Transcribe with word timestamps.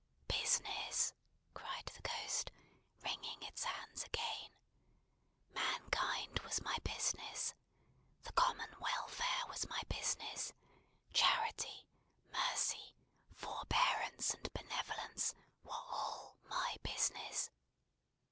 "Business!" 0.27 1.13
cried 1.53 1.85
the 1.85 2.01
Ghost, 2.01 2.49
wringing 3.03 3.43
its 3.43 3.65
hands 3.65 4.03
again. 4.03 4.49
"Mankind 5.53 6.39
was 6.39 6.59
my 6.61 6.75
business. 6.83 7.53
The 8.23 8.31
common 8.33 8.73
welfare 8.79 9.45
was 9.47 9.69
my 9.69 9.83
business; 9.89 10.53
charity, 11.13 11.85
mercy, 12.31 12.95
forbearance, 13.35 14.33
and 14.33 14.51
benevolence, 14.53 15.35
were, 15.61 15.71
all, 15.71 16.39
my 16.45 16.77
business. 16.81 17.51